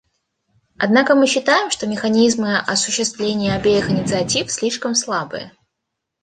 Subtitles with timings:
[0.79, 5.53] Однако мы считаем, что механизмы осуществления обеих инициатив слишком слабые.